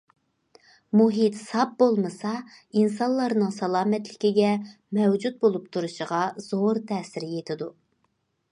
[0.99, 2.31] مۇھىت ساپ بولمىسا
[2.79, 4.49] ئىنسانلارنىڭ سالامەتلىكىگە،
[4.99, 7.69] مەۋجۇت بولۇپ تۇرۇشىغا زور تەسىر يېتىدۇ.